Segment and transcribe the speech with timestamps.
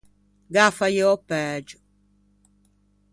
[0.53, 1.79] Gh’â faiò pægio.